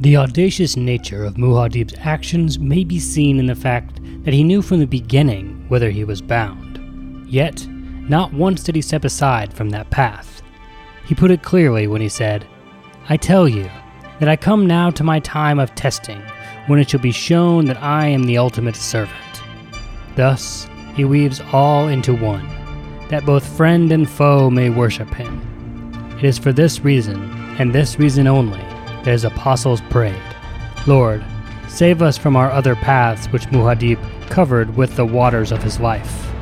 [0.00, 4.62] The audacious nature of Muad'Dib's actions may be seen in the fact that he knew
[4.62, 7.28] from the beginning whither he was bound.
[7.28, 10.40] Yet, not once did he step aside from that path.
[11.04, 12.46] He put it clearly when he said,
[13.10, 13.68] I tell you
[14.20, 16.22] that I come now to my time of testing,
[16.66, 19.42] when it shall be shown that I am the ultimate servant.
[20.16, 22.48] Thus, he weaves all into one,
[23.10, 25.42] that both friend and foe may worship him.
[26.16, 27.22] It is for this reason,
[27.58, 28.64] and this reason only,
[29.04, 30.22] his apostles prayed,
[30.86, 31.24] Lord,
[31.68, 36.32] save us from our other paths which Muad'Dib covered with the waters of his life.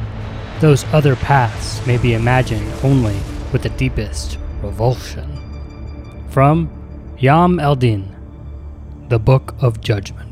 [0.60, 3.16] Those other paths may be imagined only
[3.52, 5.38] with the deepest revulsion.
[6.30, 6.68] From
[7.18, 8.14] Yiam-el-Din,
[9.08, 10.27] The Book of Judgment.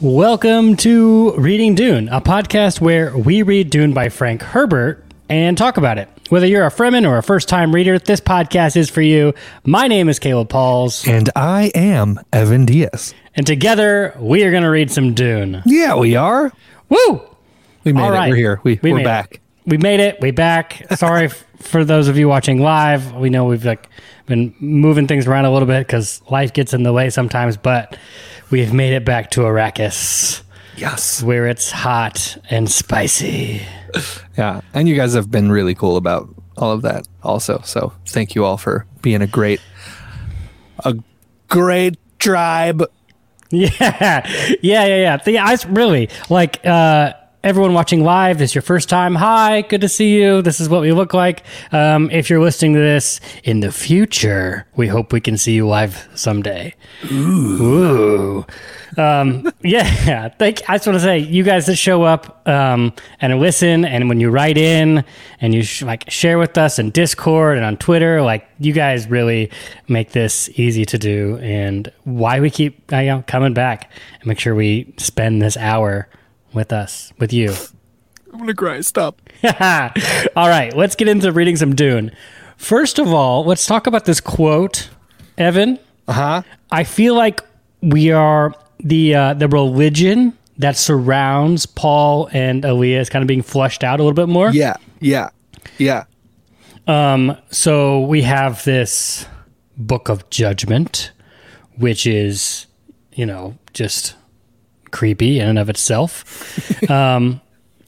[0.00, 5.76] Welcome to Reading Dune, a podcast where we read Dune by Frank Herbert and talk
[5.76, 6.08] about it.
[6.28, 9.34] Whether you're a Fremen or a first time reader, this podcast is for you.
[9.64, 13.12] My name is Caleb Pauls, And I am Evan Diaz.
[13.34, 15.62] and together we are going to read some Dune.
[15.66, 16.52] Yeah, we are.
[16.88, 17.20] Woo!
[17.82, 18.14] We made All it.
[18.14, 18.30] right.
[18.30, 18.60] We're here.
[18.62, 19.34] We, we we're back.
[19.34, 19.40] it.
[19.66, 20.20] We made it.
[20.20, 20.86] We back.
[20.96, 23.14] Sorry f- for those of you watching live.
[23.14, 23.88] We know we've like
[24.26, 27.96] been moving things around a little bit because life gets in the way sometimes, but
[28.50, 30.42] we've made it back to Arrakis,
[30.76, 31.22] Yes.
[31.22, 33.62] where it's hot and spicy.
[34.36, 34.60] Yeah.
[34.74, 37.60] And you guys have been really cool about all of that also.
[37.64, 39.60] So thank you all for being a great,
[40.84, 40.94] a
[41.48, 42.84] great tribe.
[43.50, 43.70] Yeah,
[44.60, 45.16] yeah, yeah, yeah.
[45.16, 48.38] The, I really like uh, everyone watching live.
[48.38, 49.14] This is your first time.
[49.14, 50.42] Hi, good to see you.
[50.42, 51.44] This is what we look like.
[51.72, 55.66] Um, if you're listening to this in the future, we hope we can see you
[55.66, 56.74] live someday.
[57.12, 58.44] Ooh.
[58.96, 60.68] Um, yeah, thank.
[60.68, 64.18] I just want to say, you guys that show up um, and listen, and when
[64.18, 65.04] you write in
[65.40, 69.08] and you sh- like share with us in Discord and on Twitter, like you guys
[69.08, 69.52] really
[69.86, 74.26] make this easy to do, and why we keep uh, you know coming back and
[74.26, 76.08] make sure we spend this hour
[76.52, 77.52] with us, with you.
[78.32, 78.80] I'm going to cry.
[78.80, 79.20] Stop.
[80.36, 82.12] all right, let's get into reading some Dune.
[82.56, 84.90] First of all, let's talk about this quote,
[85.36, 85.78] Evan.
[86.06, 86.42] Uh huh.
[86.70, 87.40] I feel like
[87.82, 93.42] we are the uh, the religion that surrounds Paul and Alia is kind of being
[93.42, 94.50] flushed out a little bit more.
[94.50, 94.74] Yeah.
[95.00, 95.30] Yeah.
[95.78, 96.04] Yeah.
[96.86, 99.26] Um, so we have this
[99.76, 101.12] book of judgment,
[101.76, 102.66] which is,
[103.12, 104.16] you know, just
[104.90, 106.90] creepy in and of itself.
[106.90, 107.40] um,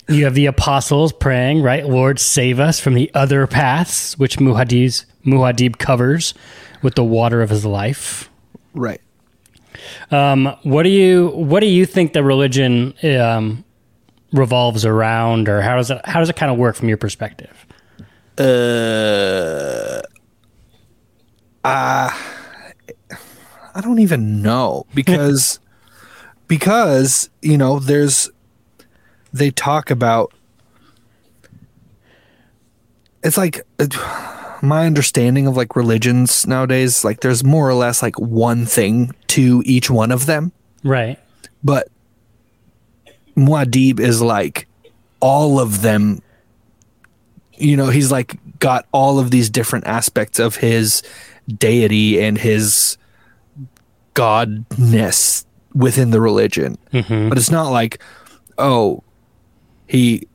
[0.09, 1.87] you have the apostles praying, right?
[1.87, 6.35] Lord, save us from the other paths, which Muad'Dib's, Muad'Dib covers
[6.83, 8.29] with the water of his life.
[8.75, 9.01] Right.
[10.11, 13.65] Um, what do you what do you think the religion um,
[14.33, 17.67] revolves around, or how does it how does it kind of work from your perspective?
[18.37, 20.03] Uh,
[21.65, 22.11] uh,
[23.75, 25.61] I don't even know because
[26.51, 28.29] because you know there's
[29.33, 30.33] they talk about
[33.23, 33.61] it's like
[34.63, 39.63] my understanding of like religions nowadays like there's more or less like one thing to
[39.65, 40.53] each one of them
[40.83, 41.19] Right.
[41.63, 41.89] but
[43.37, 44.67] Muad'Dib is like
[45.21, 46.21] all of them.
[47.57, 51.03] You know, he's like got all of these different aspects of his
[51.47, 52.99] deity and his
[54.15, 55.45] godness
[55.75, 56.79] within the religion.
[56.93, 57.29] Mm-hmm.
[57.29, 58.03] But it's not like,
[58.59, 59.03] oh,
[59.87, 60.27] he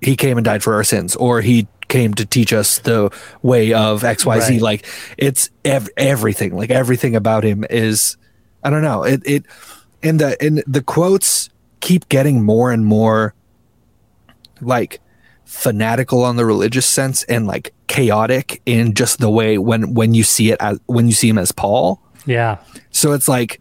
[0.00, 3.10] he came and died for our sins, or he came to teach us the
[3.42, 4.52] way of X Y Z.
[4.54, 4.62] Right.
[4.62, 4.86] Like
[5.18, 6.56] it's ev- everything.
[6.56, 8.16] Like everything about him is,
[8.62, 9.02] I don't know.
[9.02, 9.46] It it
[10.02, 13.34] and the and the quotes keep getting more and more
[14.60, 15.00] like
[15.44, 20.22] fanatical on the religious sense and like chaotic in just the way when when you
[20.22, 22.00] see it as when you see him as Paul.
[22.24, 22.58] Yeah.
[22.90, 23.59] So it's like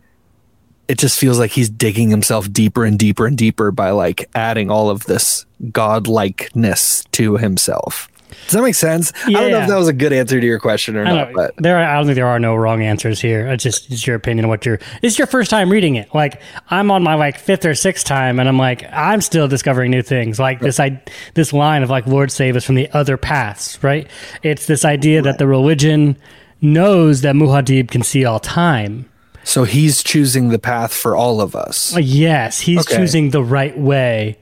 [0.89, 4.71] it just feels like he's digging himself deeper and deeper and deeper by like adding
[4.71, 8.09] all of this godlikeness to himself.
[8.45, 9.11] Does that make sense?
[9.25, 11.33] I don't know if that was a good answer to your question or I not,
[11.33, 13.47] but there, are, I don't think there are no wrong answers here.
[13.47, 14.79] It's just it's your opinion of what you're.
[15.03, 16.13] It's your first time reading it.
[16.13, 19.91] Like I'm on my like fifth or sixth time, and I'm like I'm still discovering
[19.91, 20.39] new things.
[20.39, 21.01] Like this, I
[21.35, 23.83] this line of like Lord save us from the other paths.
[23.83, 24.07] Right?
[24.41, 26.17] It's this idea that the religion
[26.61, 29.09] knows that Muad'Dib can see all time.
[29.49, 31.95] So he's choosing the path for all of us.
[31.95, 32.97] Uh, yes, he's Okay.
[32.97, 34.37] choosing the right way,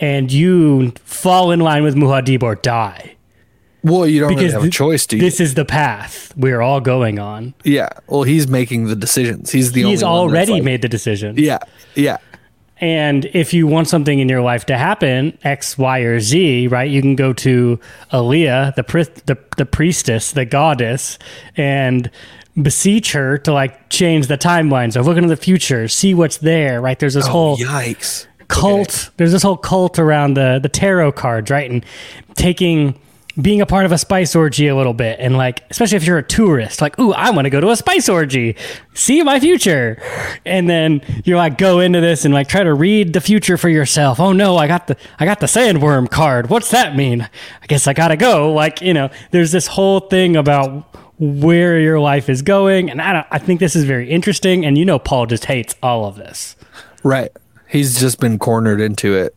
[0.00, 3.14] and you fall in line with Muad'Dib or die.
[3.84, 5.22] Well, you don't really have a choice, do you?
[5.22, 7.54] This is the path we're all going on.
[7.62, 7.88] yeah.
[8.08, 9.52] Well, he's making the decisions.
[9.52, 11.36] He's the He's only one that's already like- made the decision.
[11.38, 11.58] Yeah.
[11.94, 12.16] Yeah.
[12.80, 16.90] And if you want something in your life to happen, X, Y, or Z, right?
[16.90, 17.78] You can go to
[18.12, 21.18] Alia, the pri- the, the priestess, the goddess,
[21.56, 22.10] and
[22.62, 24.92] beseech her to like change the timeline.
[24.92, 26.98] So look into the future, see what's there, right?
[26.98, 28.26] There's this oh, whole Yikes.
[28.48, 29.10] cult.
[29.16, 31.70] There's this whole cult around the the tarot cards, right?
[31.70, 31.84] And
[32.34, 32.98] taking
[33.40, 36.18] being a part of a spice orgy a little bit, and like especially if you're
[36.18, 38.56] a tourist, like, ooh, I want to go to a spice orgy,
[38.94, 40.02] see my future,
[40.44, 43.68] and then you're like go into this and like try to read the future for
[43.68, 44.18] yourself.
[44.18, 46.50] Oh no, I got the I got the sandworm card.
[46.50, 47.28] What's that mean?
[47.62, 48.52] I guess I gotta go.
[48.52, 53.12] Like you know, there's this whole thing about where your life is going, and I
[53.12, 54.64] don't, I think this is very interesting.
[54.64, 56.56] And you know, Paul just hates all of this.
[57.02, 57.30] Right.
[57.68, 59.34] He's just been cornered into it.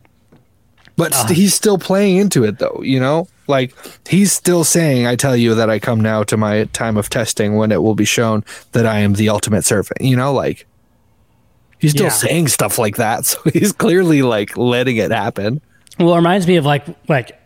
[0.96, 1.26] But ah.
[1.26, 3.28] st- he's still playing into it though, you know?
[3.48, 3.74] Like
[4.08, 7.56] he's still saying, I tell you that I come now to my time of testing
[7.56, 10.00] when it will be shown that I am the ultimate servant.
[10.00, 10.66] You know, like
[11.78, 12.10] he's still Yeah.
[12.10, 13.24] saying stuff like that.
[13.26, 15.60] So he's clearly like letting it happen.
[15.98, 17.38] Well, it reminds me of like like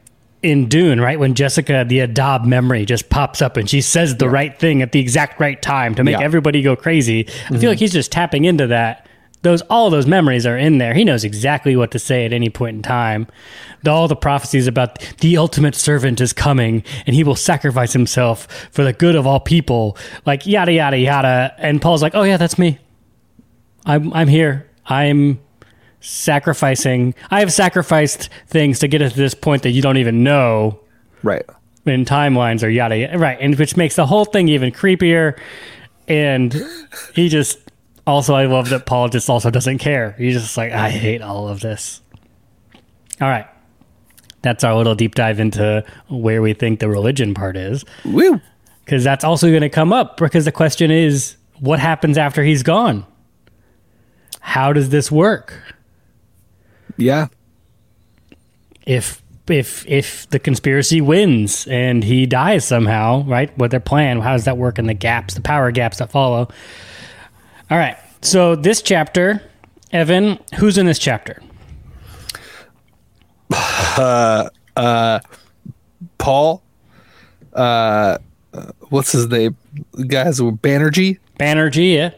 [0.42, 1.18] in Dune, right?
[1.18, 4.92] When Jessica, the Adab memory, just pops up and she says the right thing at
[4.92, 6.18] the exact right time to make Yeah.
[6.18, 6.24] Mm-hmm.
[6.24, 7.26] everybody go crazy.
[7.50, 9.08] I feel like he's just tapping into that.
[9.42, 10.92] Those all those memories are in there.
[10.94, 13.28] He knows exactly what to say at any point in time.
[13.82, 18.46] The, all the prophecies about the ultimate servant is coming and he will sacrifice himself
[18.72, 21.54] for the good of all people, like yada yada yada.
[21.58, 22.78] And Paul's like, "Oh yeah, that's me.
[23.84, 24.68] I'm I'm here.
[24.86, 25.38] I'm
[26.00, 27.14] sacrificing.
[27.30, 30.80] I have sacrificed things to get us to this point that you don't even know
[31.22, 31.44] Right.
[31.84, 33.18] in timelines or yada yada.
[33.18, 35.38] Right, and which makes the whole thing even creepier.
[36.08, 36.54] And
[37.14, 37.58] he just
[38.06, 40.12] also, I love that Paul just also doesn't care.
[40.18, 42.00] He's just like, I hate all of this.
[43.20, 43.46] All right.
[44.42, 47.84] That's our little deep dive into where we think the religion part is.
[48.04, 48.40] Woo.
[48.84, 52.62] Because that's also going to come up because the question is what happens after he's
[52.62, 53.04] gone?
[54.40, 55.54] How does this work?
[56.96, 57.28] Yeah.
[58.86, 63.56] if if if the conspiracy wins and he dies somehow, right?
[63.58, 64.20] What their plan?
[64.20, 66.48] How does that work in the gaps, the power gaps that follow?
[67.70, 67.96] All right.
[68.22, 69.42] So this chapter,
[69.92, 71.42] Evan, who's in this chapter?
[73.98, 75.20] Uh, uh,
[76.18, 76.62] Paul.
[77.54, 78.18] Uh,
[78.90, 79.56] what's his name?
[79.94, 81.18] The guys were Bannerjee.
[81.38, 82.10] Bannerjee, yeah.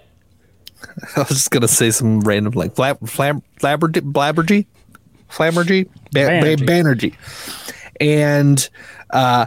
[1.17, 4.67] I was just gonna say some random like Flab, Flab, Flabbergy, Blabbergy,
[5.31, 6.67] Flammergy, ba- ba- Bannerjee.
[6.67, 7.15] Bannerjee,
[8.01, 8.69] and
[9.11, 9.47] uh,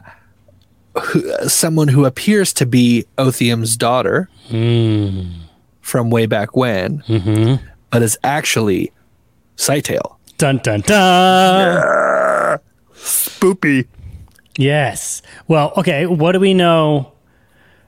[1.01, 4.29] who, someone who appears to be Otheym's daughter
[5.81, 7.03] from way back when,
[7.89, 8.91] but is actually
[9.57, 10.15] Scytale.
[10.37, 12.59] Dun dun dun.
[12.95, 13.87] Spoopy.
[14.57, 15.21] Yes.
[15.47, 16.05] Well, okay.
[16.05, 17.11] What do we know?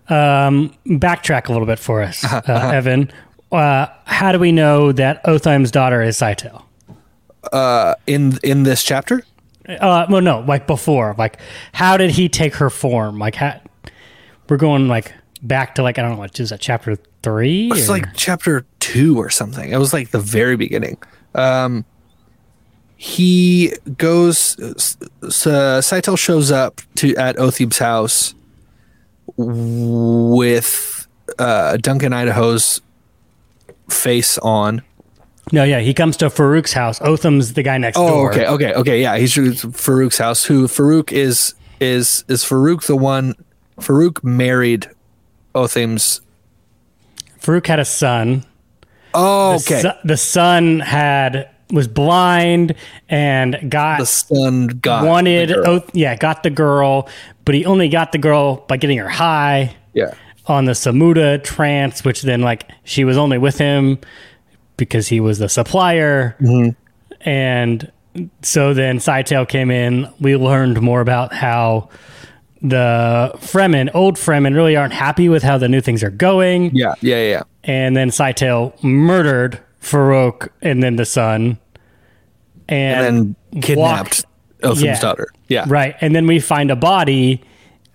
[0.10, 2.42] Um, backtrack a little bit for us, uh,
[2.74, 3.12] Evan.
[3.54, 6.64] Uh, how do we know that Otheym's daughter is Scytale?
[8.08, 9.24] In in this chapter,
[9.68, 11.14] Uh, well, no, like before.
[11.18, 11.38] Like,
[11.72, 13.20] how did he take her form?
[13.20, 13.62] Like, how,
[14.50, 17.70] we're going like back to like I don't know what is that chapter three?
[17.72, 19.72] it's or- like chapter two or something.
[19.72, 20.98] It was like the very beginning.
[21.36, 21.86] Um,
[22.98, 24.58] he goes.
[24.60, 28.34] Uh, Scytale shows up to at Otheym's house
[29.38, 31.08] with
[31.40, 32.82] uh, Duncan Idaho's
[33.94, 34.82] face on.
[35.52, 37.00] no, yeah, he comes to Farok's house.
[37.00, 38.32] Otheym's the guy next Oh, door.
[38.34, 39.02] okay, okay, okay.
[39.02, 40.44] Yeah, he's Farok's house.
[40.46, 43.36] Who Farok is is is Farok the one?
[43.80, 44.90] Farok married
[45.56, 46.22] Otheym's.
[47.42, 48.46] Farok had a son.
[49.14, 50.00] Oh, The okay.
[50.04, 52.76] the son had was blind
[53.10, 55.52] and got the son got wanted.
[55.52, 57.08] Oth- yeah, got the girl,
[57.46, 59.76] but he only got the girl by getting her high.
[59.94, 60.14] yeah.
[60.46, 63.98] On the semuta trance, which then like she was only with him
[64.76, 66.36] because he was the supplier.
[66.42, 66.70] Mm-hmm.
[67.22, 67.92] And
[68.42, 70.12] so then Scytale came in.
[70.20, 71.90] We learned more about how
[72.62, 76.76] the Fremen, old Fremen, really aren't happy with how the new things are going.
[76.76, 77.44] Yeah, yeah, yeah.
[77.64, 81.58] And then Scytale murdered Farok and then the son.
[82.68, 84.26] And, and then kidnapped
[84.62, 85.00] Otheym's Yeah.
[85.00, 85.28] daughter.
[85.48, 85.66] Yeah.
[85.68, 85.96] Right.
[86.02, 87.42] And then we find a body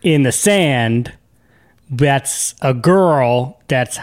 [0.02, 1.12] in the sand
[1.90, 3.99] that's a girl that's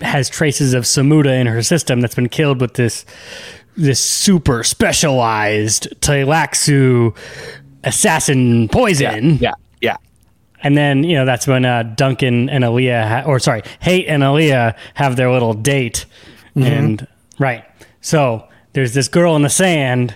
[0.00, 3.04] has traces of semuta in her system that's been killed with this
[3.76, 7.16] this super specialized Tleilaxu
[7.84, 9.36] assassin poison.
[9.36, 9.52] Yeah.
[9.80, 9.96] Yeah.
[10.62, 14.22] And then, you know, that's when uh, Duncan and Alia, ha- or sorry, Hayt and
[14.22, 16.04] Alia have their little date.
[16.54, 17.06] And,
[17.38, 17.64] right.
[18.02, 20.14] So there's this girl in the sand,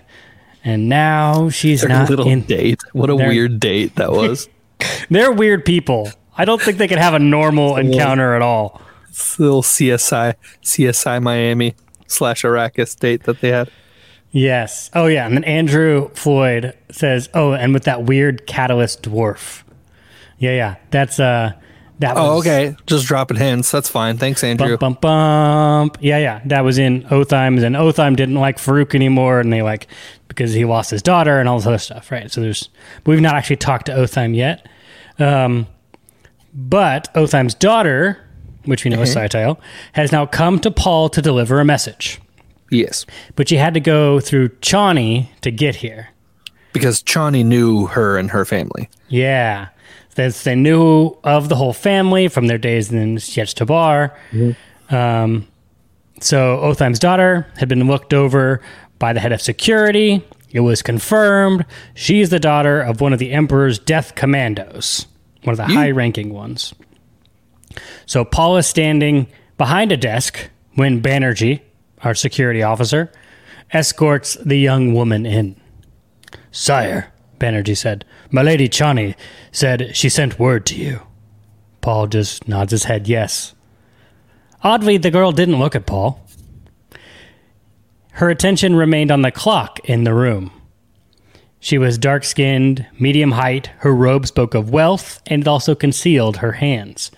[0.63, 2.43] and now she's Their not little in.
[2.43, 2.81] date.
[2.93, 4.49] What a weird date that was.
[5.11, 6.11] They're weird people.
[6.37, 8.81] I don't think they could have a normal encounter at all.
[9.09, 11.75] It's a little CSI, CSI Miami.
[12.07, 13.71] slash Arrakis date that they had.
[14.31, 14.91] Yes.
[14.95, 19.63] Oh yeah, and then Andrew Floyd says, "Oh, and with that weird catalyst dwarf."
[20.39, 20.77] Yeah, yeah.
[20.91, 21.53] That's uh
[22.01, 22.77] that Oh, was okay.
[22.87, 23.71] Just dropping hints.
[23.71, 24.19] That's fine.
[24.19, 24.77] Thanks, Andrew.
[24.77, 25.99] Bump, bump, bump.
[26.01, 26.41] Yeah, yeah.
[26.47, 29.87] That was in Otheym, and Otheym didn't like Farok anymore, and they like
[30.27, 32.31] because he lost his daughter and all this other stuff, right?
[32.31, 32.69] So there's
[33.07, 34.67] we've not actually talked to Otheym yet,
[35.21, 35.69] um,
[36.55, 38.19] but Otheym's daughter,
[38.65, 39.59] which we know is Scytale,
[39.93, 42.21] has now come to Paul to deliver a message,
[42.71, 43.05] Yes,
[43.37, 46.09] but she had to go through Chani to get here.
[46.73, 48.89] because Chani knew her and her family.
[49.09, 49.69] Yeah.
[50.17, 54.13] They, they knew of the whole family from their days in Sietch Tabr.
[54.95, 55.47] Um,
[56.21, 58.61] so Otheym's daughter had been looked over
[58.99, 60.25] by the head of security.
[60.51, 65.07] It was confirmed she's the daughter of one of the Emperor's death commandos,
[65.45, 66.75] one of the high ranking ones.
[68.07, 71.61] So Paul is standing behind a desk when Bannerjee,
[72.03, 73.13] our security officer,
[73.73, 75.57] escorts the young woman in.
[76.51, 79.15] Sire, Bannerjee said, My lady Chani
[79.53, 81.01] said she sent word to you.
[81.81, 83.55] Paul just nods his head yes.
[84.63, 86.25] Oddly, the girl didn't look at Paul.
[88.13, 90.53] Her attention remained on the clock in the room.
[91.65, 96.37] She was dark skinned, medium height, her robe spoke of wealth, and it also concealed
[96.37, 97.11] her hands.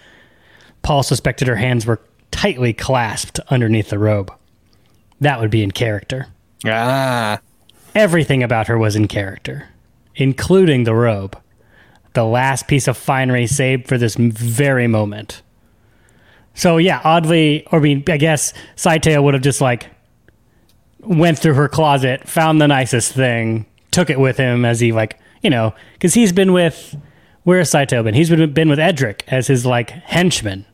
[0.82, 1.98] Paul suspected her hands were
[2.30, 4.32] tightly clasped underneath the robe.
[5.20, 6.28] That would be in character.
[6.64, 7.40] Ah,
[7.96, 9.66] Everything about her was in character,
[10.14, 11.36] including the robe.
[12.12, 15.42] The last piece of finery saved for this very moment.
[16.54, 19.88] So yeah, oddly, or I mean, I guess Scytale would have just like
[21.00, 25.18] went through her closet, found the nicest thing, took it with him as he like,
[25.42, 26.94] you know, because he's been with
[27.44, 28.14] where's Scytale been?
[28.14, 30.66] He's been been with Edric as his like henchman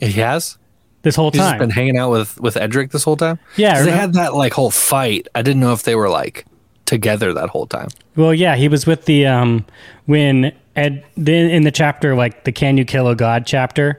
[0.00, 0.58] he has.
[1.02, 1.58] this whole He's time.
[1.58, 3.38] been hanging out with with Edric this whole time.
[3.56, 5.26] Yeah, they had that like whole fight.
[5.34, 6.44] I didn't know if they were like
[6.84, 7.88] together that whole time.
[8.16, 9.64] Well, yeah, he was with the um
[10.06, 13.98] when Ed then in the chapter like the Can You Kill a God chapter.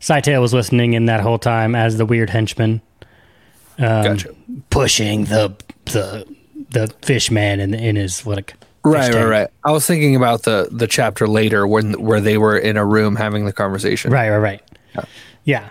[0.00, 2.80] Scytale was listening in that whole time as the weird henchman,
[3.78, 4.34] um, Gotcha.
[4.70, 5.54] pushing the
[5.86, 6.26] the
[6.70, 9.48] the fish man in in his like Right, right, right.
[9.62, 13.14] I was thinking about the the chapter later when where they were in a room
[13.16, 14.10] having the conversation.
[14.10, 14.38] right, right,
[14.96, 15.04] right.
[15.44, 15.68] Yeah,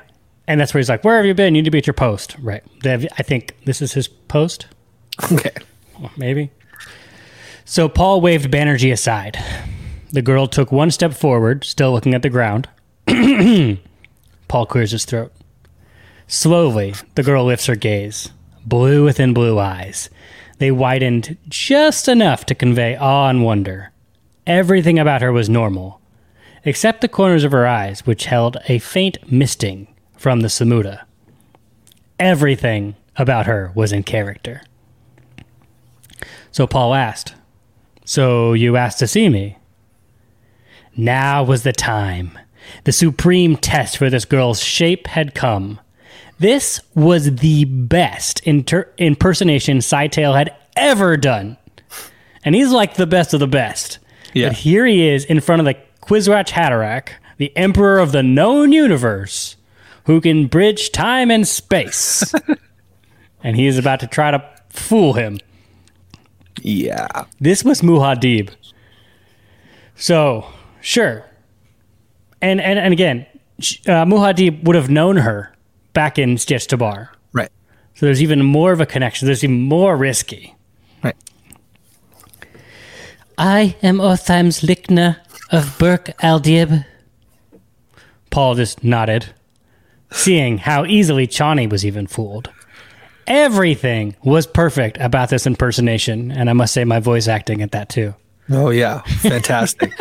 [0.47, 1.55] and that's where he's like, "Where have you been?
[1.55, 2.63] You need to be at your post." Right.
[2.83, 4.67] Have- I think this is his post.
[5.33, 5.51] Okay.
[6.17, 6.49] maybe.
[7.65, 9.37] So Paul waved Bannerjee aside.
[10.11, 12.69] The girl took one step forward, still looking at the ground.
[14.47, 15.31] Paul clears his throat.
[16.27, 18.29] Slowly, the girl lifts her gaze.
[18.65, 20.09] Blue within blue eyes.
[20.59, 23.91] They widened just enough to convey awe and wonder.
[24.45, 26.01] Everything about her was normal,
[26.65, 29.87] except the corners of her eyes, which held a faint misting
[30.17, 31.05] from the semuta.
[32.19, 34.61] Everything about her was in character.
[36.51, 37.35] So Paul asked,
[38.03, 39.57] So you asked to see me?
[40.95, 42.37] Now was the time.
[42.83, 45.79] The supreme test for this girl's shape had come.
[46.39, 51.57] This was the best inter- impersonation Scytale had ever done.
[52.45, 53.99] And he's like the best of the best.
[54.33, 54.49] Yeah.
[54.49, 58.71] But here he is in front of the Kwisatz Haderach, the emperor of the known
[58.71, 59.57] universe,
[60.05, 62.33] who can bridge time and space.
[63.43, 65.39] and he is about to try to fool him.
[66.61, 67.25] Yeah.
[67.41, 68.51] This was Muad'Dib.
[69.95, 70.45] So,
[70.79, 71.25] sure.
[72.41, 73.25] And and, and again,
[73.59, 75.53] uh, Muad'Dib would have known her
[75.93, 77.09] back in Sietch Tabr.
[77.33, 77.51] Right.
[77.95, 79.25] So there's even more of a connection.
[79.25, 80.55] There's even more risky.
[81.03, 81.15] Right.
[83.37, 85.17] I am Otheym's Lichna
[85.51, 86.85] of Burk Aldib.
[88.29, 89.33] Paul just nodded,
[90.11, 92.49] seeing how easily Chani was even fooled.
[93.27, 97.89] Everything was perfect about this impersonation, and I must say my voice acting at that
[97.89, 98.15] too.
[98.49, 99.01] Oh yeah.
[99.01, 99.93] Fantastic.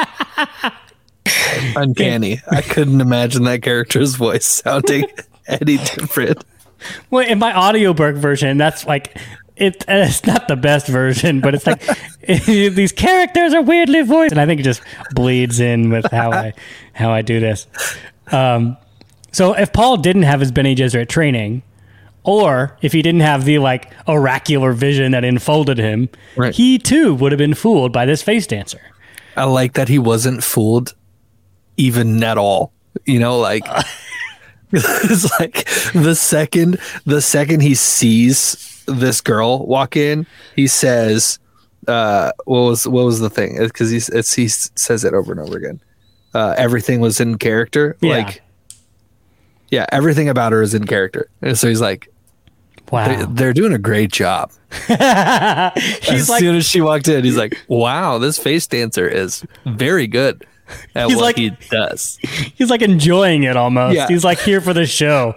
[1.76, 2.40] Uncanny.
[2.50, 5.04] I couldn't imagine that character's voice sounding
[5.61, 6.45] any different.
[7.11, 9.19] Well, in my audiobook version, that's like
[9.57, 11.83] it, uh, it's not the best version, but it's like
[12.47, 16.52] these characters are weirdly voiced, and I think it just bleeds in with how I
[16.93, 17.67] how I do this.
[18.31, 18.76] Um,
[19.33, 21.62] so if Paul didn't have his Bene Gesserit training,
[22.23, 26.55] or if he didn't have the like oracular vision that enfolded him, Right.
[26.55, 28.81] he too would have been fooled by this face dancer.
[29.37, 30.95] I like that he wasn't fooled
[31.76, 32.73] even at all.
[33.05, 33.64] You know, like
[34.72, 41.38] it's like the second the second he sees this girl walk in, he says,
[41.87, 45.40] uh, "What was what was the thing?" Because he it's, he says it over and
[45.40, 45.80] over again.
[46.34, 47.96] Uh, everything was in character.
[48.00, 48.18] Yeah.
[48.18, 48.42] Like,
[49.70, 51.30] yeah, everything about her is in character.
[51.40, 52.10] And so he's like,
[52.90, 53.08] Wow.
[53.08, 54.50] They, they're doing a great job.
[54.88, 60.06] As like soon as she walked in, he's like, "Wow, this face dancer is very
[60.06, 60.46] good
[60.94, 62.18] He's like- he does."
[62.56, 63.96] he's like enjoying it almost.
[63.96, 64.06] Yeah.
[64.08, 65.34] He's like here for the show.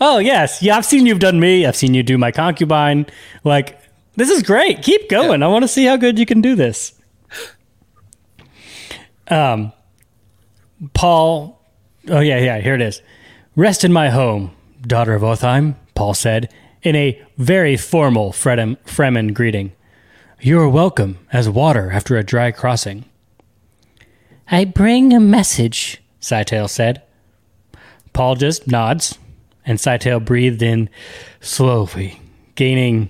[0.00, 0.76] oh yes, yeah.
[0.76, 1.66] I've seen you've done me.
[1.66, 3.06] I've seen you do my concubine.
[3.44, 3.78] Like
[4.16, 4.82] this is great.
[4.82, 5.42] Keep going.
[5.42, 6.92] I want to see how good you can do this.
[9.28, 9.72] Um,
[10.94, 11.60] Paul.
[12.08, 12.58] Oh yeah, yeah.
[12.60, 13.00] Here it is.
[13.54, 14.50] Rest in my home,
[14.82, 15.76] daughter of Otheym.
[15.94, 19.72] Paul said in a very formal Fremen greeting.
[20.40, 23.04] You are welcome as water after a dry crossing.
[24.50, 27.02] I bring a message, Scytale said.
[28.12, 29.18] Paul just nods,
[29.64, 30.90] and Scytale breathed in
[31.40, 32.20] slowly,
[32.54, 33.08] gaining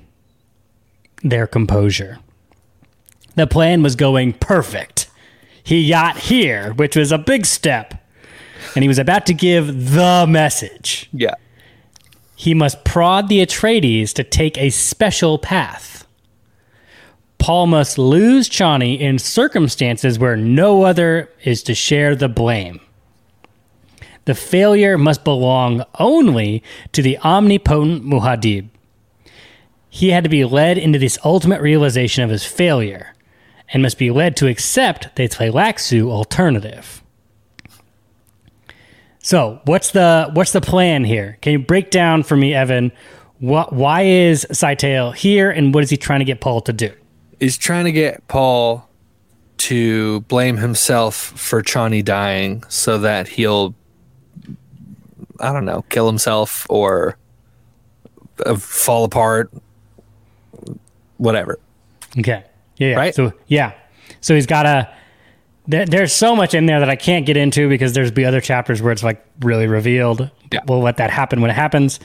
[1.22, 2.18] their composure.
[3.34, 5.08] The plan was going perfect.
[5.64, 7.94] He got here, which was a big step,
[8.74, 11.08] and he was about to give the message.
[11.12, 11.34] Yeah,
[12.36, 16.01] He must prod the Atreides to take a special path.
[17.42, 22.78] Paul must lose Chani in circumstances where no other is to share the blame.
[24.26, 28.68] The failure must belong only to the omnipotent Muad'Dib.
[29.90, 33.12] He had to be led into this ultimate realization of his failure
[33.72, 37.02] and must be led to accept the Tleilaxu alternative.
[39.18, 41.38] So, what's the what's the plan here?
[41.42, 42.92] Can you break down for me, Evan?
[43.40, 46.92] What why is Scytale here, and what is he trying to get Paul to do?
[47.42, 48.88] He's trying to get Paul
[49.58, 53.74] to blame himself for Chani dying, so that he'll,
[55.40, 57.16] I don't know, kill himself or
[58.46, 59.52] uh, fall apart,
[61.18, 61.58] whatever.
[62.18, 62.44] Okay,
[62.76, 62.94] yeah, yeah.
[62.94, 63.14] Right?
[63.14, 63.72] So yeah,
[64.20, 64.88] so he's got a,
[65.66, 68.40] There, there's so much in there that I can't get into because there's be other
[68.40, 70.30] chapters where it's like really revealed.
[70.52, 70.60] Yeah.
[70.66, 72.00] We'll let that happen when it happens.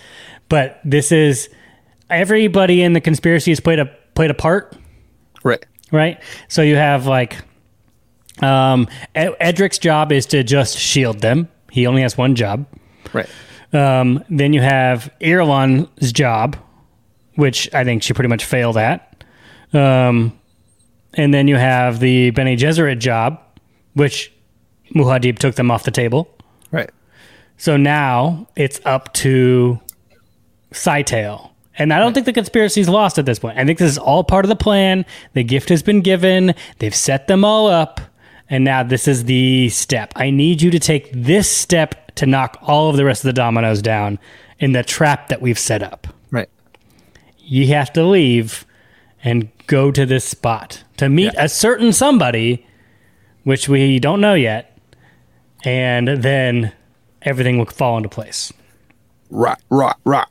[0.50, 1.50] But this is
[2.10, 4.76] everybody in the conspiracy has played a played a part.
[5.44, 5.66] Right.
[5.92, 6.22] right?
[6.48, 7.38] So you have like
[8.42, 11.50] um, Ed- Edric's job is to just shield them.
[11.72, 12.66] He only has one job.
[13.14, 13.30] Right.
[13.74, 16.58] Um, then you have Irulan's job,
[17.36, 19.24] which I think she pretty much failed at.
[19.74, 20.38] Um,
[21.14, 23.42] and then you have the Bene Gesserit job,
[23.94, 24.32] which
[24.96, 26.30] Muad'Dib took them off the table.
[26.72, 26.90] Right.
[27.58, 29.80] So now it's up to
[30.72, 31.52] Scytale.
[31.78, 33.58] And I don't think the conspiracy's lost at this point.
[33.58, 35.06] I think this is all part of the plan.
[35.34, 36.56] The gift has been given.
[36.80, 38.02] They've set them all up.
[38.50, 40.14] And now this is the step.
[40.16, 43.34] I need you to take this step to knock all of the rest of the
[43.34, 44.18] dominoes down
[44.60, 46.08] in the trap that we've set up.
[46.32, 46.50] Right.
[47.40, 48.66] You have to leave
[49.24, 52.66] and go to this spot to meet a certain somebody,
[53.44, 54.78] which we don't know yet.
[55.64, 56.72] And then
[57.22, 58.54] everything will fall into place.
[59.30, 59.58] Right.
[59.70, 59.96] Right.
[60.06, 60.28] Right.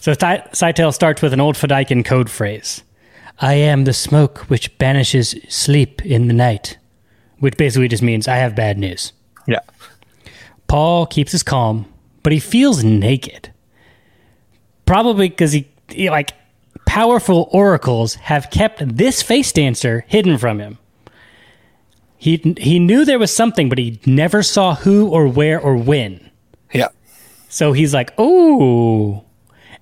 [0.00, 2.82] So Cy- starts with an old Fedaykin code phrase.
[3.38, 6.78] I am the smoke which banishes sleep in the night,
[7.38, 9.12] which basically just means I have bad news.
[9.46, 9.60] Yeah.
[10.68, 11.86] Paul keeps his calm,
[12.22, 13.52] but he feels naked.
[14.86, 16.32] Probably because he, he, like,
[16.86, 20.78] powerful oracles have kept this face dancer hidden from him.
[22.16, 26.30] He, he knew there was something, but he never saw who or where or when.
[26.72, 26.88] Yeah.
[27.48, 29.24] So he's like, "Oh."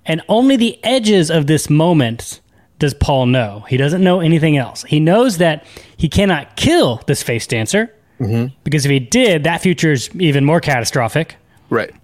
[0.09, 2.41] And only the edges of this moment
[2.79, 3.65] does Paul know.
[3.69, 4.83] He doesn't know anything else.
[4.85, 5.65] He knows that
[5.97, 8.55] he cannot kill this face dancer mm-hmm.
[8.65, 11.37] because if he did, that future is even more catastrophic.
[11.71, 11.95] Right.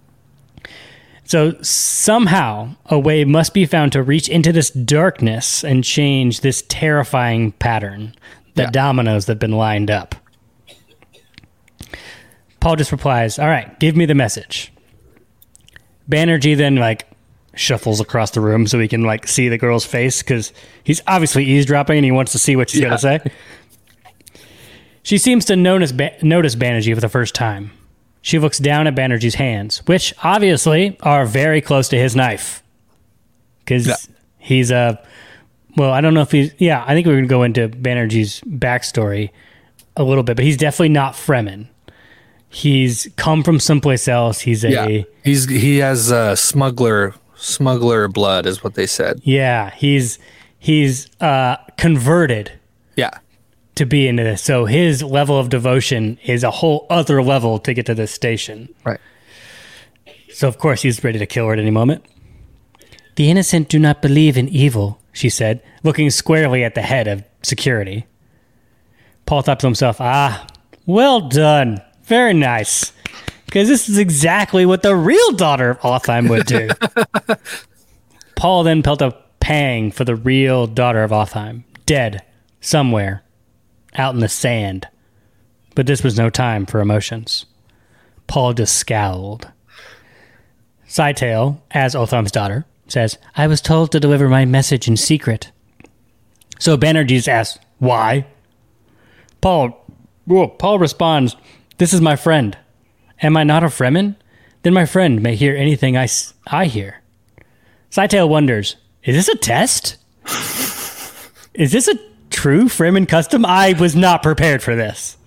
[1.23, 6.63] So somehow a way must be found to reach into this darkness and change this
[6.67, 8.13] terrifying pattern,
[8.53, 8.69] the Yeah.
[8.69, 10.13] dominoes that have been lined up.
[12.59, 14.71] Paul just replies, "All right, give me the message."
[16.07, 17.07] Bannerjee then like
[17.55, 20.51] shuffles across the room so he can like see the girl's face because
[20.83, 22.87] he's obviously eavesdropping and he wants to see what she's Yeah.
[22.89, 23.19] gonna say.
[25.03, 27.71] She seems to notice ba- notice Bannerjee for the first time.
[28.21, 32.63] She looks down at Bannerjee's hands, which obviously are very close to his knife,
[33.59, 33.95] because Yeah.
[34.39, 34.99] he's a.
[35.77, 36.51] Well, I don't know if he's.
[36.57, 39.29] Yeah, I think we're gonna go into Bannerjee's backstory
[39.95, 41.67] a little bit, but he's definitely not Fremen.
[42.49, 44.39] He's come from someplace else.
[44.41, 45.01] He's a Yeah.
[45.23, 49.21] He's he has a smuggler smuggler blood is what they said.
[49.23, 49.71] yeah.
[49.71, 50.19] He's
[50.57, 52.51] he's uh, converted
[52.95, 53.11] Yeah.
[53.75, 54.41] to be into this.
[54.41, 58.69] So his level of devotion is a whole other level to get to this station.
[58.83, 58.99] Right.
[60.33, 62.03] So of course he's ready to kill her at any moment.
[63.15, 67.23] The innocent do not believe in evil, she said, looking squarely at the head of
[67.43, 68.05] security.
[69.25, 70.45] Paul thought to himself, ah,
[70.85, 71.81] well done.
[72.03, 72.91] Very nice.
[73.45, 76.69] Because this is exactly what the real daughter of Otheym would do.
[78.35, 82.23] Paul then felt a pang for the real daughter of Otheym, dead
[82.59, 83.23] somewhere
[83.93, 84.87] out in the sand.
[85.75, 87.45] But this was no time for emotions.
[88.27, 89.51] Paul just scowled.
[90.87, 95.51] Scytale, as Otheym's daughter, says, I was told to deliver my message in secret.
[96.59, 98.25] So Bannerjees asks, Why?
[99.41, 99.85] Paul
[100.25, 101.35] whoa, Paul responds,
[101.77, 102.57] This is my friend.
[103.21, 104.15] Am I not a Fremen?
[104.63, 107.01] Then my friend may hear anything I, s- I hear.
[107.91, 109.97] Scytale wonders, Is this a test?
[111.53, 111.95] is this a
[112.29, 113.45] true Fremen custom?
[113.45, 115.17] I was not prepared for this.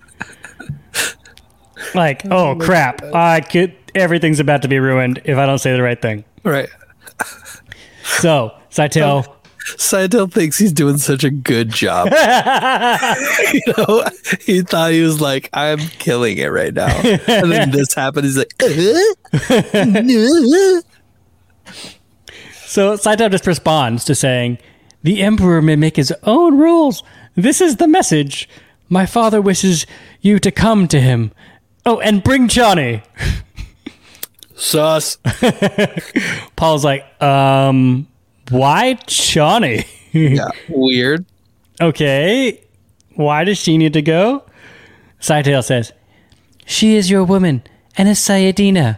[1.95, 3.01] Like, oh, oh crap.
[3.03, 6.23] I could everything's about to be ruined if I don't say the right thing.
[6.43, 6.69] Right.
[8.19, 9.33] So, Scytale
[9.77, 12.07] Scytale thinks he's doing such a good job.
[13.53, 14.03] you know,
[14.41, 16.95] he thought he was like, I'm killing it right now.
[17.27, 18.25] And then this happened.
[18.25, 20.81] He's like, "Uh, no."
[22.65, 24.59] So Scytale just responds to saying,
[25.03, 27.03] The Emperor may make his own rules.
[27.35, 28.47] This is the message.
[28.89, 29.85] My father wishes
[30.21, 31.31] you to come to him.
[31.85, 33.03] Oh, and bring Chani.
[34.55, 35.17] sus.
[36.55, 38.07] Paul's like, um,
[38.49, 39.85] why Chani?
[40.11, 41.25] Yeah, weird.
[41.81, 42.61] okay.
[43.15, 44.43] Why does she need to go?
[45.19, 45.91] Scytale says,
[46.65, 47.63] She is your woman
[47.97, 48.97] and a Sayyadina.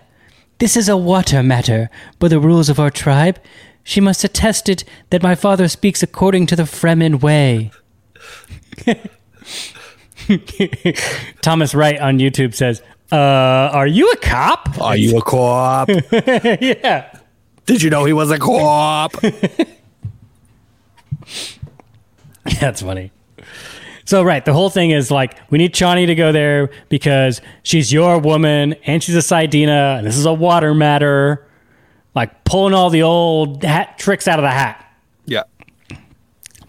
[0.59, 1.89] This is a water matter.
[2.19, 3.39] By the rules of our tribe,
[3.83, 7.71] she must attest it that my father speaks according to the Fremen way.
[11.41, 14.79] Thomas Wright on YouTube says, uh, are you a cop?
[14.79, 15.89] Are you a co-op?
[16.61, 17.11] yeah.
[17.65, 19.13] Did you know he was a co-op?
[22.59, 23.11] That's funny.
[24.05, 27.93] So right, the whole thing is like we need Chani to go there because she's
[27.93, 31.47] your woman and she's a Sayyadina and this is a water matter.
[32.13, 34.85] Like pulling all the old hat tricks out of the hat.
[35.25, 35.43] yeah.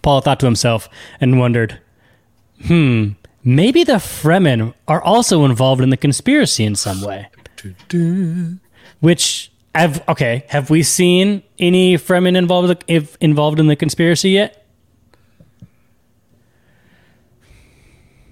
[0.02, 0.88] Paul thought to himself
[1.20, 1.80] and wondered,
[2.66, 3.10] hmm,
[3.44, 7.28] maybe the Fremen are also involved in the conspiracy in some way.
[8.98, 14.66] Which have okay, have we seen any Fremen involved if involved in the conspiracy yet?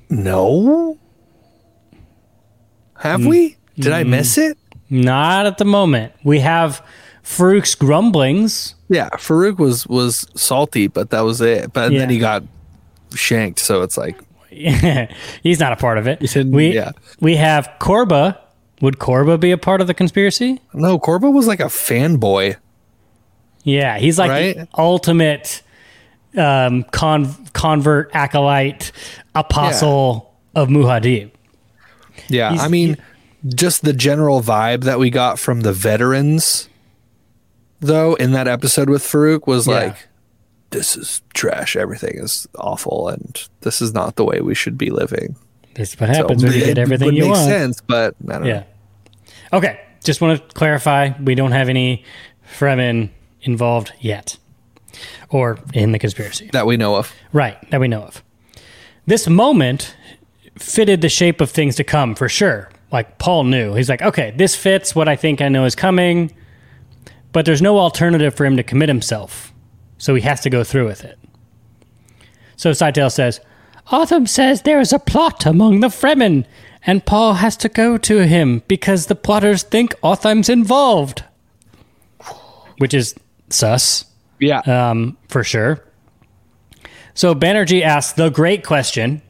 [0.08, 0.98] No.
[2.96, 3.56] Have we?
[3.76, 4.58] Did I miss it?
[4.90, 6.12] Not at the moment.
[6.24, 6.84] We have
[7.22, 8.74] Farok's grumblings.
[8.88, 11.72] Yeah, Farok was was salty, but that was it.
[11.72, 12.42] But then he got
[13.14, 16.20] shanked, so it's like He's not a part of it.
[16.46, 16.90] we yeah.
[17.20, 18.39] we have Korba.
[18.80, 20.60] Would Korba be a part of the conspiracy?
[20.72, 20.98] no.
[20.98, 22.56] Korba was like a fanboy.
[23.62, 25.62] Yeah, he's like the ultimate
[26.36, 28.90] um, con- convert, acolyte,
[29.34, 31.30] apostle of Muad'Dib.
[32.28, 32.96] Yeah, He's- I mean,
[33.54, 36.68] just the general vibe that we got from the veterans,
[37.80, 39.74] though, in that episode with Farok was Yeah.
[39.74, 40.08] like,
[40.70, 41.76] this is trash.
[41.76, 45.36] Everything is awful, and this is not the way we should be living.
[45.74, 47.38] This is what happens So, when you get everything you want.
[47.48, 48.52] sense, but I don't Yeah.
[49.52, 49.58] know.
[49.58, 52.04] Okay, just want to clarify: we don't have any
[52.58, 53.10] Fremen
[53.42, 54.36] involved yet,
[55.28, 56.50] or in the conspiracy.
[56.52, 57.12] that we know of.
[57.32, 58.22] Right, that we know of.
[59.06, 59.94] This moment
[60.58, 62.68] fitted the shape of things to come for sure.
[62.92, 63.74] Like Paul knew.
[63.74, 66.32] He's like, okay, this fits what I think I know is coming,
[67.32, 69.52] but there's no alternative for him to commit himself.
[69.98, 71.18] So he has to go through with it.
[72.56, 73.40] So Scytale says,
[73.90, 76.46] Otheym says there is a plot among the Fremen,
[76.86, 81.24] and Paul has to go to him because the plotters think Otheym's involved.
[82.78, 83.14] Which is
[83.50, 84.06] sus
[84.38, 85.84] Yeah, um, for sure.
[87.14, 89.22] So Bannerjee asks the great question: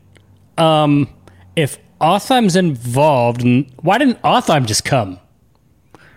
[0.59, 1.09] um,
[1.57, 3.43] If Otheym's involved,
[3.83, 5.19] why didn't Otheym just come?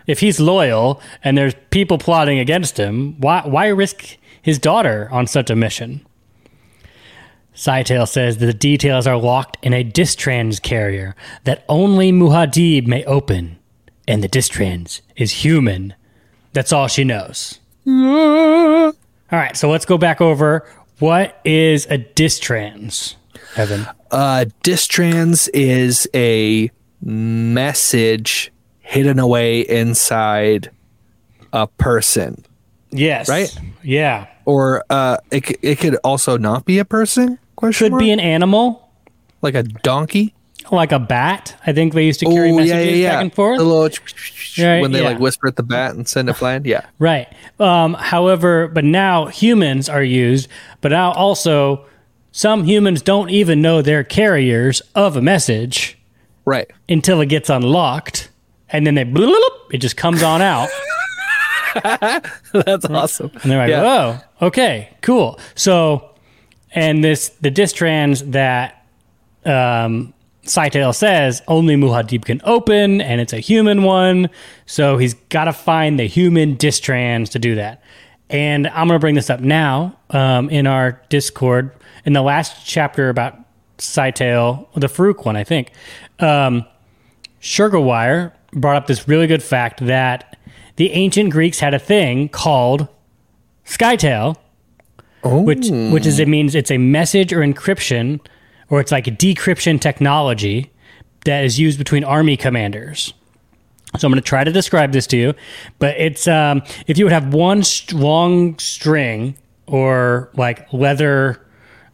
[0.05, 5.27] If he's loyal and there's people plotting against him, why why risk his daughter on
[5.27, 6.05] such a mission?
[7.55, 13.03] Scytale says that the details are locked in a distrans carrier that only Muad'Dib may
[13.05, 13.57] open,
[14.07, 15.93] and the distrans is human.
[16.53, 17.59] That's all she knows.
[17.87, 18.93] All
[19.31, 20.67] right, so let's go back over
[20.99, 23.15] what is a distrans,
[23.55, 23.87] Evan.
[24.11, 30.69] uh, distrans is a message hidden away inside
[31.51, 32.45] a person,
[32.91, 33.27] Yes.
[33.27, 33.55] Right?
[33.81, 34.27] Yeah.
[34.45, 37.39] or uh, it it could also not be a person.
[37.63, 37.99] Question Could mark?
[38.01, 38.89] be an animal,
[39.41, 40.33] like a donkey.
[40.69, 41.55] like a bat.
[41.65, 43.57] I think they used to carry Oh, messages back and forth.
[43.57, 43.89] The little
[44.59, 45.05] Right, when they yeah.
[45.05, 46.65] like whisper at the bat and send it flying.
[46.65, 47.27] Yeah, Right.
[47.61, 50.49] Um, however, but now humans are used,
[50.81, 51.85] but now also
[52.33, 55.97] some humans don't even know they're carriers of a message
[56.43, 56.69] right.
[56.89, 58.29] until it gets unlocked,
[58.69, 60.67] and then they bloop, it just comes on out.
[62.51, 63.31] That's awesome.
[63.41, 64.21] And they're like, Yeah.
[64.41, 65.39] oh, okay, cool.
[65.55, 66.12] So,
[66.73, 68.85] and this, the distrans that
[69.45, 70.13] um,
[70.45, 74.29] says only Muad'Dib can open, and it's a human one.
[74.65, 77.81] So he's got to find the human distrans to do that.
[78.29, 81.71] And I'm going to bring this up now um, in our Discord.
[82.05, 83.37] In the last chapter about
[83.77, 85.71] Scytale, the Farok one, I think,
[86.19, 86.65] um,
[87.41, 90.37] Sugarwire brought up this really good fact that
[90.77, 92.87] the ancient Greeks had a thing called
[93.65, 94.35] Scytale,
[95.23, 98.19] which which is it means it's a message or encryption,
[98.69, 100.71] or it's like a decryption technology
[101.25, 103.13] that is used between army commanders.
[103.97, 105.33] So I'm going to try to describe this to you,
[105.77, 111.45] but it's um, if you would have one st- long string or like leather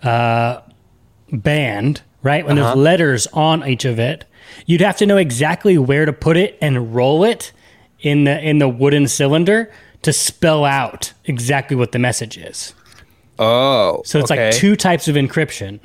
[0.02, 0.62] uh,
[1.32, 2.46] band, right?
[2.46, 4.26] When there's letters on each of it,
[4.66, 7.52] you'd have to know exactly where to put it and roll it
[8.00, 12.74] in the in the wooden cylinder to spell out exactly what the message is.
[13.40, 14.48] Oh, So it's okay.
[14.48, 15.80] like two types of encryption.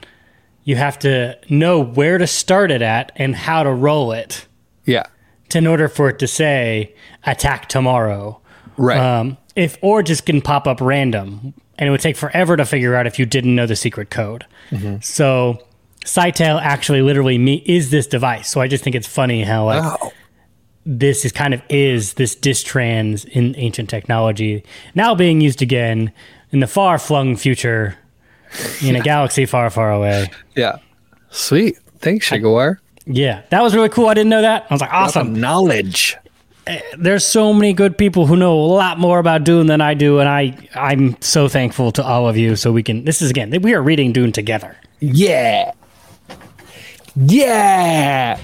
[0.64, 4.47] You have to know where to start it at and how to roll it
[4.85, 5.05] Yeah,
[5.51, 8.40] to, in order for it to say attack tomorrow.
[8.77, 8.99] right.
[8.99, 12.95] Um, if or just can pop up random, and it would take forever to figure
[12.97, 14.45] out if you didn't know the secret code.
[14.71, 14.97] Mm-hmm.
[15.01, 15.59] So,
[16.05, 18.49] Scytale actually literally me is this device.
[18.49, 20.12] So I just think it's funny how like oh,
[20.85, 24.62] this is kind of is this distrans in ancient technology
[24.95, 26.12] now being used again
[26.55, 27.99] in the far flung future
[28.81, 30.31] in a galaxy far, far away.
[30.57, 30.77] yeah.
[31.31, 31.77] Sweet.
[31.99, 32.79] Thanks, Sugarwire.
[33.07, 34.07] Yeah, that was really cool.
[34.07, 34.67] I didn't know that.
[34.71, 35.35] I was like, awesome.
[35.35, 36.17] Knowledge.
[36.69, 39.95] Eh, there's so many good people who know a lot more about Dune than I
[39.95, 42.55] do, and I I'm so thankful to all of you.
[42.57, 43.05] So we can.
[43.05, 44.77] This is again, we are reading Dune together.
[45.01, 45.73] Yeah.
[47.17, 48.38] Yeah.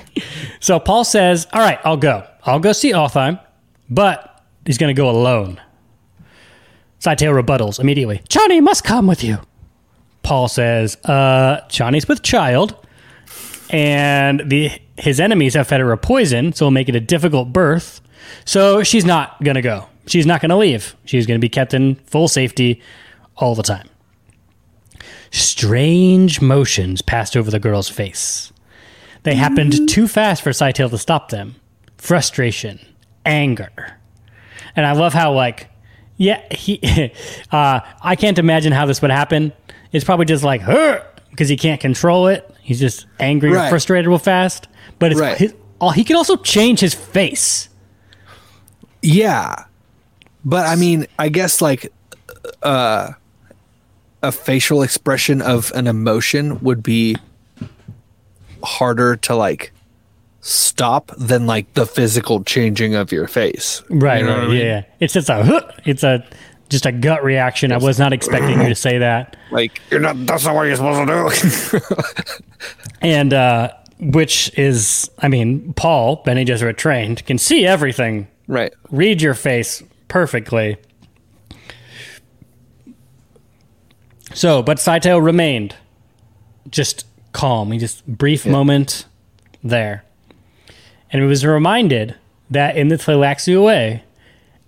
[0.58, 2.26] So Paul says, "All right, I'll go.
[2.44, 3.40] I'll go see Otheym,
[3.88, 5.60] but he's going to go alone."
[7.00, 8.20] Scytale rebuttals immediately.
[8.28, 9.38] Chani must come with you.
[10.22, 12.76] Paul says, uh, Chani's with child,
[13.70, 17.52] and the his enemies have fed her a poison, so it'll make it a difficult
[17.52, 18.02] birth.
[18.44, 19.86] So she's not gonna go.
[20.06, 20.94] She's not gonna leave.
[21.06, 22.82] She's gonna be kept in full safety
[23.36, 23.88] all the time.
[25.30, 28.52] Strange motions passed over the girl's face.
[29.22, 31.54] They happened too fast for Scytale to stop them.
[31.96, 32.80] Frustration,
[33.24, 33.70] anger,
[34.74, 35.69] and I love how like,
[36.20, 37.10] yeah, he.
[37.50, 39.54] uh, I can't imagine how this would happen.
[39.90, 40.60] It's probably just like
[41.30, 42.48] because he can't control it.
[42.60, 44.68] He's just angry or frustrated real fast.
[44.98, 45.38] But it's Right.
[45.38, 47.70] his, oh, he can also change his face.
[49.00, 49.64] Yeah.
[50.44, 51.90] But I mean, I guess like
[52.62, 53.12] uh
[54.22, 57.16] a facial expression of an emotion would be
[58.62, 59.72] harder to like
[60.40, 63.82] stop than like the physical changing of your face.
[63.90, 64.56] Right, You know right, I mean?
[64.58, 64.84] yeah.
[65.00, 66.26] It's just a it's a
[66.68, 67.72] just a gut reaction.
[67.72, 69.36] I was not expecting you to say that.
[69.50, 72.44] Like you're not that's not what you're supposed to do.
[73.02, 78.72] And uh which is I mean, Paul, Bene Gesserit trained, can see everything, right.
[78.90, 80.76] read your face perfectly.
[84.32, 85.74] So, but Scytale remained
[86.70, 87.72] just calm.
[87.72, 89.06] He just brief moment
[89.62, 90.04] there.
[91.12, 92.14] And was reminded
[92.50, 94.04] that in the Tleilaxia way,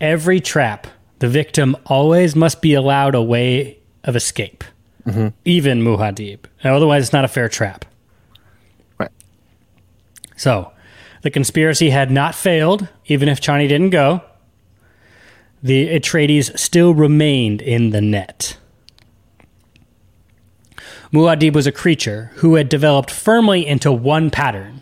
[0.00, 0.86] every trap,
[1.20, 4.64] the victim always must be allowed a way of escape,
[5.06, 5.28] mm-hmm.
[5.44, 6.40] even Muad'Dib.
[6.64, 7.84] Otherwise, it's not a fair trap.
[8.98, 9.10] Right.
[10.36, 10.72] So,
[11.22, 14.22] the conspiracy had not failed, even if Chani didn't go.
[15.62, 18.56] The Atreides still remained in the net.
[21.12, 24.81] Muad'Dib was a creature who had developed firmly into one pattern,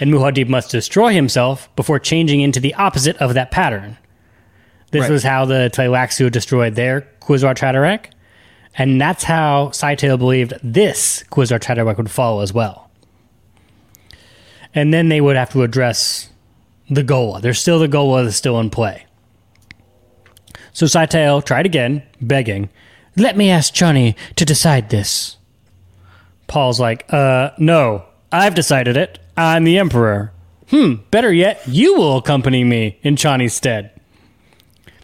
[0.00, 3.98] and Muad'Dib must destroy himself before changing into the opposite of that pattern.
[4.90, 5.10] This Right.
[5.10, 8.06] was how the Tleilaxu destroyed their Kwisatz Haderach,
[8.76, 12.90] and that's how Scytale believed this Kwisatz Haderach would follow as well.
[14.74, 16.30] And then they would have to address
[16.88, 17.40] the ghola.
[17.40, 19.06] There's still the ghola that's still in play.
[20.72, 22.68] So Scytale tried again, begging,
[23.16, 25.36] Let me ask Chani to decide this.
[26.46, 29.18] Paul's like, uh, no, I've decided it.
[29.36, 30.32] I'm the Emperor.
[30.68, 33.90] Hmm, better yet, you will accompany me in Chani's stead.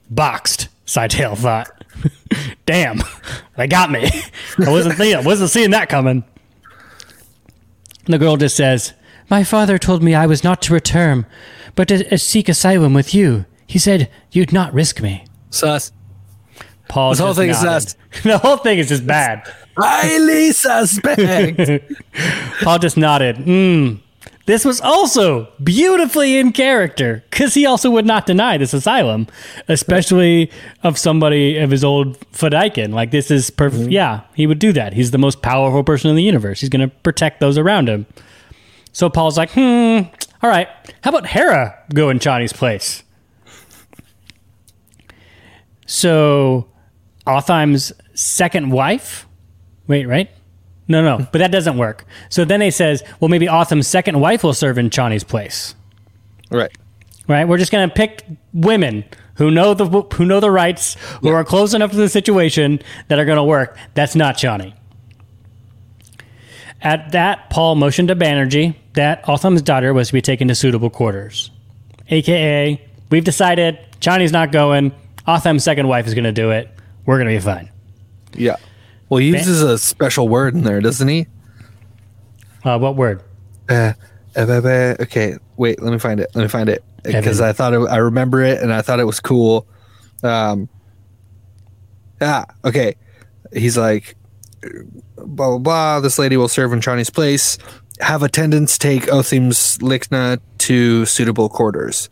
[0.08, 1.68] Boxed, Scytale thought.
[2.66, 3.00] Damn,
[3.56, 4.08] they got me.
[4.64, 6.24] I wasn't thinking, wasn't seeing that coming.
[8.04, 8.92] The girl just says,
[9.28, 11.26] My father told me I was not to return,
[11.74, 13.44] but to uh, seek asylum with you.
[13.66, 15.24] He said you'd not risk me.
[15.50, 15.90] Sus.
[16.88, 17.88] Paul This whole just thing is nodded.
[17.90, 17.96] sus.
[18.22, 19.42] the whole thing is just bad.
[19.76, 21.84] Highly suspect.
[22.62, 23.36] Paul just nodded.
[23.38, 23.94] Hmm.
[24.46, 29.26] This was also beautifully in character because he also would not deny this asylum,
[29.66, 30.52] especially
[30.84, 32.94] of somebody of his old Fedaykin.
[32.94, 33.90] Like, this is perfect.
[33.90, 34.92] Yeah, he would do that.
[34.92, 36.60] He's the most powerful person in the universe.
[36.60, 38.06] He's going to protect those around him.
[38.92, 40.02] So Paul's like, hmm,
[40.42, 40.68] all right,
[41.02, 43.02] how about Harah go in Chani's place?
[45.86, 46.68] So
[47.26, 49.26] Otheym's second wife?
[49.86, 50.30] Wait, right?
[50.88, 52.04] No, no, but that doesn't work.
[52.28, 55.74] So then he says, well, maybe Otheym's second wife will serve in Chani's place.
[56.50, 56.70] Right.
[57.26, 57.46] Right?
[57.46, 61.44] We're just going to pick women who know the who know the rites, who are
[61.44, 63.76] close enough to the situation that are going to work.
[63.94, 64.74] That's not Chani.
[66.80, 70.90] At that, Paul motioned to Bannerjee that Otheym's daughter was to be taken to suitable
[70.90, 71.50] quarters.
[72.08, 74.92] AKA, we've decided Chani's not going.
[75.26, 76.70] Otheym's second wife is going to do it.
[77.06, 77.70] We're going to be fine.
[78.34, 78.56] Yeah.
[79.08, 81.28] Well, he uses a special word in there, doesn't he?
[82.64, 83.22] Uh, what word?
[83.68, 83.92] Uh,
[84.34, 85.80] uh, uh, uh, okay, wait.
[85.80, 86.30] Let me find it.
[86.34, 89.04] Let me find it because I thought it, I remember it and I thought it
[89.04, 89.66] was cool.
[90.22, 90.68] Um.
[92.20, 92.96] Ah, okay.
[93.52, 94.16] He's like,
[95.16, 96.00] blah blah blah.
[96.00, 97.58] This lady will serve in Chani's place.
[98.00, 102.10] Have attendants take Otheym's Lichna to suitable quarters.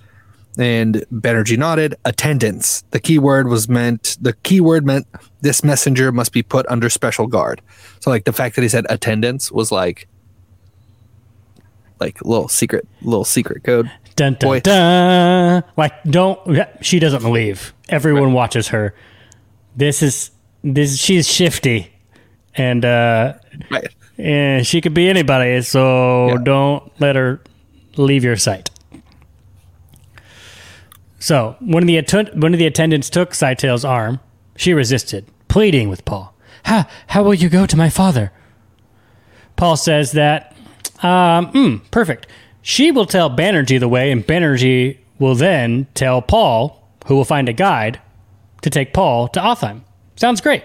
[0.56, 1.96] And Bannerjee nodded.
[2.04, 2.82] Attendants.
[2.92, 4.16] The key word was meant.
[4.20, 5.06] The key word meant
[5.40, 7.60] this messenger must be put under special guard.
[8.00, 10.06] So, like the fact that he said attendants was like,
[12.00, 13.90] like little secret, little secret code.
[14.16, 14.60] Dun dun Boy.
[14.60, 15.64] dun.
[15.76, 16.38] Like, don't.
[16.82, 17.72] She doesn't leave.
[17.88, 18.94] Everyone watches her.
[19.76, 20.30] This is
[20.62, 20.98] this.
[20.98, 21.92] She's shifty,
[22.54, 23.34] and uh,
[23.70, 23.88] Right.
[24.18, 25.60] and she could be anybody.
[25.62, 26.36] So Yeah.
[26.44, 27.40] don't let her
[27.96, 28.70] leave your sight.
[31.24, 34.20] So one of the one of the attendants took Scytale's arm.
[34.56, 36.34] She resisted, pleading with Paul.
[36.64, 38.30] How how will you go to my father?
[39.56, 40.54] Paul says that,
[41.02, 42.26] um, hmm, perfect.
[42.60, 47.48] She will tell Bannerjee the way, and Bannerjee will then tell Paul, who will find
[47.48, 48.02] a guide,
[48.60, 49.80] to take Paul to Otheym.
[50.16, 50.62] Sounds great.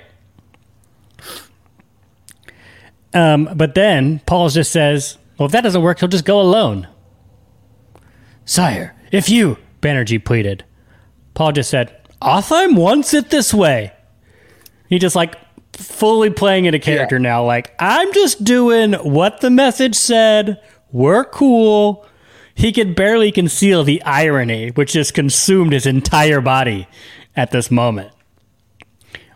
[3.14, 6.90] Um, but then Paul just says, well, if that doesn't work, he'll just go alone.
[8.44, 10.64] Sire, if you, Bannerjee pleaded.
[11.34, 13.94] Paul just said, Otheym wants it this way.
[14.90, 15.36] He just like
[15.74, 17.22] fully playing into character Yeah.
[17.22, 17.46] now.
[17.46, 20.60] Like, I'm just doing what the message said.
[20.92, 22.06] We're cool.
[22.56, 26.88] He could barely conceal the irony, which just consumed his entire body
[27.36, 28.12] at this moment.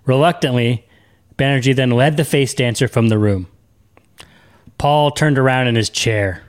[0.06, 0.86] Reluctantly,
[1.38, 3.47] Bannerjee then led the face dancer from the room.
[4.77, 6.42] Paul turned around in his chair.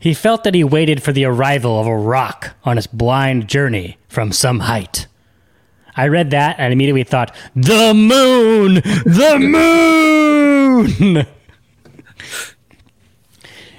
[0.00, 3.98] He felt that he waited for the arrival of a rock on his blind journey
[4.08, 5.06] from some height.
[5.96, 8.74] I read that and immediately thought, The moon!
[8.74, 11.26] The moon!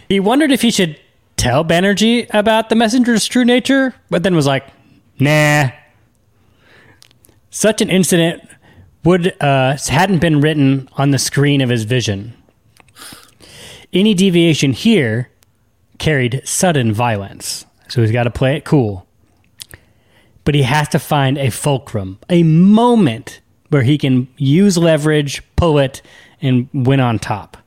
[0.09, 0.99] he wondered if he should
[1.37, 4.65] tell Bannerjee about the messenger's true nature, but then was like,
[5.17, 5.69] Nah.
[7.49, 8.43] Such an incident
[9.05, 12.33] would uh, hadn't been written on the screen of his vision.
[13.93, 15.29] Any deviation here
[15.99, 17.65] carried sudden violence.
[17.87, 19.05] So he's got to play it cool.
[20.45, 25.77] But he has to find a fulcrum, a moment where he can use leverage, pull
[25.77, 26.01] it,
[26.41, 27.57] and win on top.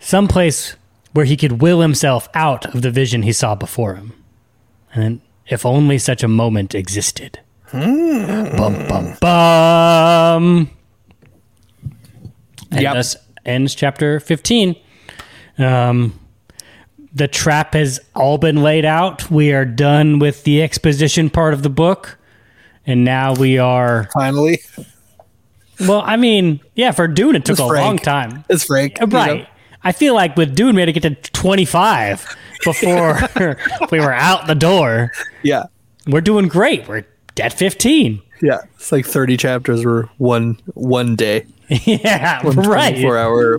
[0.00, 0.74] Someplace
[1.12, 4.12] where he could will himself out of the vision he saw before him.
[4.94, 7.38] And if only such a moment existed.
[7.72, 10.70] Bum, bum, bum.
[12.70, 12.94] And Yep.
[12.94, 14.74] thus ends chapter 15.
[15.58, 16.18] Um,
[17.18, 19.30] the trap has all been laid out.
[19.30, 22.16] We are done with the exposition part of the book.
[22.86, 24.08] And now we are.
[24.14, 24.60] Finally,
[25.80, 27.84] Well, I mean, yeah, for Dune, it took It's a Frank.
[27.84, 28.44] long time.
[28.48, 28.98] it's Frank.
[29.00, 29.16] you know?
[29.18, 29.48] Right.
[29.84, 33.18] I feel like with Dune, we had to get to 25 before
[33.90, 35.12] we were out the door.
[35.42, 35.64] Yeah.
[36.06, 36.88] We're doing great.
[36.88, 37.04] We're
[37.40, 38.22] at 15.
[38.42, 38.60] Yeah.
[38.76, 41.46] It's like 30 chapters were one one day.
[41.68, 42.90] yeah, One right.
[42.92, 43.58] 24 hour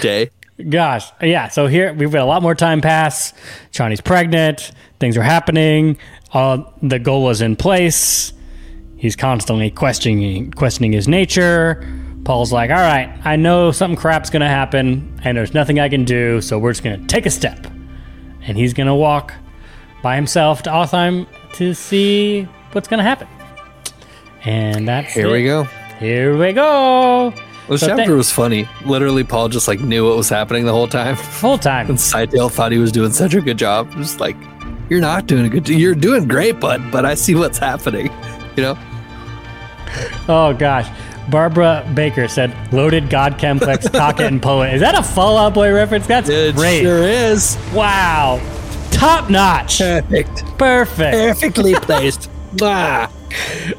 [0.00, 0.30] day.
[0.68, 1.48] Gosh, yeah.
[1.48, 3.32] So here we've got a lot more time pass.
[3.72, 4.70] Chani's pregnant.
[5.00, 5.98] Things are happening.
[6.32, 8.32] Uh, the goal is in place.
[8.96, 11.84] He's constantly questioning questioning his nature.
[12.24, 16.04] Paul's like, "All right, I know something crap's gonna happen, and there's nothing I can
[16.04, 16.40] do.
[16.40, 17.66] So we're just gonna take a step."
[18.46, 19.34] And he's gonna walk
[20.02, 23.26] by himself to Otheym to see what's gonna happen.
[24.44, 25.32] And that's Here it.
[25.32, 25.64] we go.
[25.98, 27.32] Here we go.
[27.68, 28.68] This So chapter thank- was funny.
[28.84, 31.16] Literally, Paul just like knew what was happening the whole time.
[31.40, 31.88] Full time.
[31.88, 33.90] And Scytale thought he was doing such a good job.
[33.92, 34.36] Just like,
[34.90, 35.68] you're not doing a good.
[35.68, 36.90] You're doing great, bud.
[36.92, 38.10] But I see what's happening.
[38.56, 38.78] You know.
[40.28, 40.88] Oh gosh.
[41.30, 45.72] Barbara Baker said, "Loaded God complex, cocket and poet." Is that a Fall Out Boy
[45.72, 46.06] reference?
[46.06, 46.82] That's It great.
[46.82, 47.56] sure is.
[47.72, 48.42] Wow,
[48.90, 50.44] top notch, Perfect.
[50.58, 51.14] perfect.
[51.16, 52.30] Perfectly placed.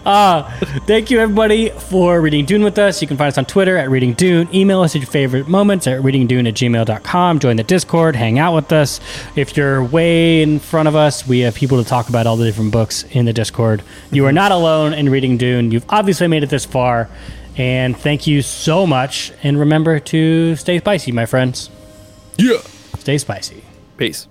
[0.06, 0.58] Ah.
[0.86, 3.02] Thank you, everybody, for reading Dune with us.
[3.02, 4.54] You can find us on Twitter at Reading Dune.
[4.54, 7.40] Email us at your favorite moments at readingdune at gmail.com.
[7.40, 9.00] Join the Discord, hang out with us.
[9.36, 12.46] If you're way in front of us, we have people to talk about all the
[12.46, 13.84] different books in the Discord.
[14.12, 15.72] You are not alone in Reading Dune.
[15.72, 17.10] You've obviously made it this far.
[17.58, 19.32] And thank you so much.
[19.42, 21.70] And remember to stay spicy, my friends.
[22.38, 22.60] Yeah.
[23.00, 23.64] Stay spicy.
[23.98, 24.28] Peace.